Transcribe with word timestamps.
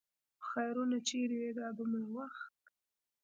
پخيرونو! 0.41 0.97
چېرې 1.07 1.37
وې 1.41 1.51
دا 1.57 1.67
دومره 1.77 1.99
وخت؟ 2.15 2.53